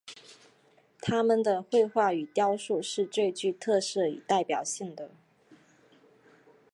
[0.99, 5.11] 他们的绘画与雕塑是最具特色与代表性的。